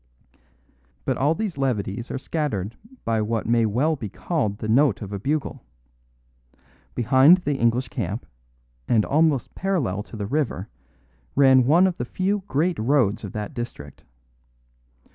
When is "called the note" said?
4.09-4.99